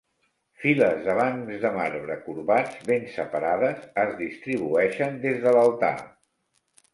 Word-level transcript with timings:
Files 0.61 1.01
de 1.07 1.17
bancs 1.17 1.59
de 1.65 1.69
marbre 1.75 2.15
corbats, 2.23 2.79
ben 2.87 3.05
separades, 3.17 3.85
es 4.05 4.17
distribueixen 4.23 5.21
des 5.27 5.39
de 5.47 5.55
l'altar. 5.59 5.93